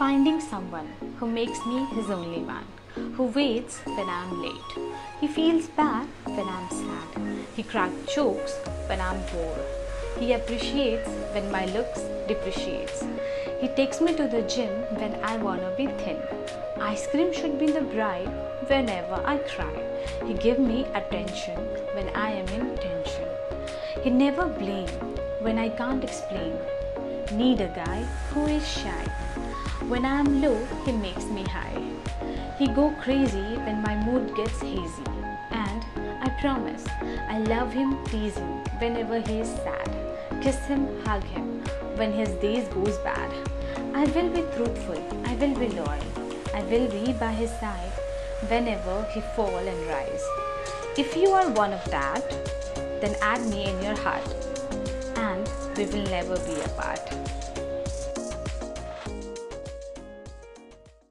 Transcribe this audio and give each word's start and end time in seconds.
Finding 0.00 0.40
someone 0.40 0.88
who 1.18 1.26
makes 1.26 1.58
me 1.66 1.84
his 1.94 2.08
only 2.08 2.40
one, 2.40 2.64
who 3.16 3.24
waits 3.24 3.80
when 3.84 4.08
I'm 4.08 4.40
late. 4.40 4.70
He 5.20 5.28
feels 5.28 5.66
bad 5.66 6.08
when 6.24 6.48
I'm 6.48 6.70
sad. 6.70 7.44
He 7.54 7.62
cracks 7.62 8.14
jokes 8.14 8.54
when 8.86 8.98
I'm 8.98 9.20
bored. 9.30 9.66
He 10.18 10.32
appreciates 10.32 11.06
when 11.34 11.52
my 11.52 11.66
looks 11.66 12.00
depreciates. 12.26 13.04
He 13.60 13.68
takes 13.68 14.00
me 14.00 14.14
to 14.14 14.26
the 14.26 14.40
gym 14.48 14.72
when 14.96 15.22
I 15.22 15.36
wanna 15.36 15.74
be 15.76 15.88
thin. 16.02 16.16
Ice 16.80 17.06
cream 17.08 17.30
should 17.34 17.58
be 17.58 17.70
the 17.70 17.82
bride 17.82 18.32
whenever 18.68 19.20
I 19.26 19.36
cry. 19.52 19.76
He 20.26 20.32
give 20.32 20.58
me 20.58 20.86
attention 20.94 21.58
when 21.92 22.08
I 22.16 22.30
am 22.30 22.48
in 22.48 22.74
tension. 22.78 23.28
He 24.02 24.08
never 24.08 24.46
blame 24.46 24.88
when 25.40 25.58
I 25.58 25.68
can't 25.68 26.02
explain. 26.02 26.56
Need 27.32 27.60
a 27.60 27.68
guy 27.68 28.02
who 28.30 28.46
is 28.46 28.66
shy. 28.66 29.04
When 29.88 30.04
I 30.04 30.18
am 30.18 30.42
low, 30.42 30.58
he 30.84 30.90
makes 30.90 31.26
me 31.26 31.44
high. 31.44 31.80
He 32.58 32.66
go 32.66 32.90
crazy 33.00 33.56
when 33.64 33.82
my 33.82 33.94
mood 34.04 34.34
gets 34.34 34.60
hazy. 34.60 35.04
And 35.52 35.84
I 36.20 36.28
promise 36.40 36.84
I 37.28 37.38
love 37.38 37.72
him, 37.72 38.04
tease 38.06 38.36
him 38.36 38.64
whenever 38.80 39.20
he 39.20 39.38
is 39.40 39.48
sad. 39.48 39.88
Kiss 40.42 40.58
him, 40.66 40.88
hug 41.04 41.22
him 41.22 41.62
when 41.94 42.12
his 42.12 42.30
days 42.40 42.66
goes 42.68 42.98
bad. 42.98 43.30
I 43.94 44.06
will 44.06 44.30
be 44.30 44.42
truthful, 44.56 45.00
I 45.24 45.34
will 45.36 45.54
be 45.54 45.68
loyal. 45.68 46.04
I 46.52 46.62
will 46.64 46.88
be 46.90 47.12
by 47.12 47.30
his 47.30 47.50
side 47.60 47.92
whenever 48.48 49.04
he 49.14 49.20
fall 49.36 49.56
and 49.56 49.86
rise. 49.86 50.24
If 50.98 51.14
you 51.14 51.30
are 51.30 51.48
one 51.50 51.72
of 51.72 51.84
that, 51.92 52.28
then 53.00 53.14
add 53.22 53.46
me 53.46 53.66
in 53.66 53.80
your 53.82 53.96
heart 53.96 54.34
and 55.16 55.48
we 55.80 55.86
will 55.86 56.10
never 56.10 56.38
be 56.40 56.60
apart. 56.60 57.39